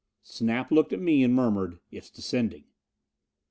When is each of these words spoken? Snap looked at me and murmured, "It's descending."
Snap 0.23 0.71
looked 0.71 0.93
at 0.93 0.99
me 0.99 1.21
and 1.21 1.35
murmured, 1.35 1.77
"It's 1.91 2.09
descending." 2.09 2.63